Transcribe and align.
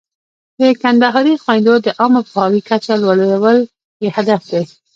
د 0.59 0.61
کندهاري 0.81 1.33
خویندو 1.43 1.75
د 1.85 1.87
عامه 1.99 2.21
پوهاوي 2.29 2.61
کچه 2.69 2.93
لوړول 3.03 3.57
یې 4.03 4.09
هدف 4.17 4.41
دی. 4.51 4.63